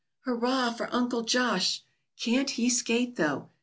"Hurrah 0.25 0.71
for 0.73 0.91
Uncle 0.91 1.21
Josh!" 1.21 1.83
"Can't 2.19 2.49
he 2.49 2.71
skate, 2.71 3.17
though!" 3.17 3.49